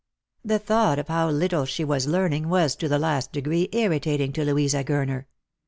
[0.43, 4.43] The thought of how little she was learning was to the last degree irritating to
[4.43, 5.25] Louisa Gurner.